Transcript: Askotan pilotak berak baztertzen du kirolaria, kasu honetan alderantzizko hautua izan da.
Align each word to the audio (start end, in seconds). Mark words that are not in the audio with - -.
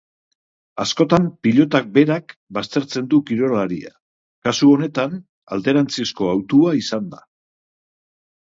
Askotan 0.83 1.27
pilotak 1.47 1.91
berak 1.97 2.33
baztertzen 2.59 3.11
du 3.11 3.19
kirolaria, 3.27 3.93
kasu 4.49 4.73
honetan 4.79 5.15
alderantzizko 5.57 6.31
hautua 6.33 6.75
izan 6.83 7.13
da. 7.15 7.25